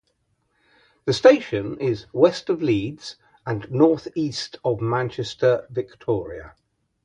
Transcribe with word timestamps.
The 1.05 1.13
station 1.13 1.79
is 1.79 2.07
west 2.11 2.49
of 2.49 2.63
Leeds 2.63 3.17
and 3.45 3.69
north 3.71 4.07
east 4.15 4.57
of 4.65 4.81
Manchester 4.81 5.67
Victoria. 5.69 6.55